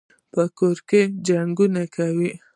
په 0.31 0.41
کور 0.57 0.77
کي 0.89 1.01
جنګونه 1.27 1.83
کوي. 1.95 2.31